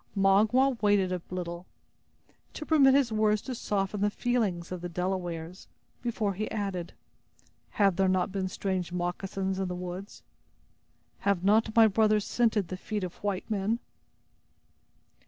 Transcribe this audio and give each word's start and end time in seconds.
Magua 0.17 0.81
waited 0.81 1.11
a 1.11 1.21
little, 1.29 1.67
to 2.53 2.65
permit 2.65 2.95
his 2.95 3.11
words 3.11 3.39
to 3.43 3.53
soften 3.53 4.01
the 4.01 4.09
feelings 4.09 4.71
of 4.71 4.81
the 4.81 4.89
Delawares, 4.89 5.67
before 6.01 6.33
he 6.33 6.49
added: 6.49 6.93
"Have 7.77 7.97
there 7.97 8.07
not 8.07 8.31
been 8.31 8.47
strange 8.47 8.91
moccasins 8.91 9.59
in 9.59 9.67
the 9.67 9.75
woods? 9.75 10.23
Have 11.19 11.43
not 11.43 11.75
my 11.75 11.85
brothers 11.85 12.25
scented 12.25 12.69
the 12.69 12.77
feet 12.77 13.03
of 13.03 13.17
white 13.23 13.47
men?" 13.47 13.77